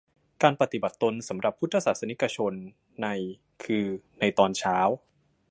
[0.41, 2.53] การปฏิบัติตนสำหรับพุทธศาสนิกชน
[3.01, 3.07] ใน
[3.63, 3.85] คือ
[4.19, 4.77] ในตอนเช้า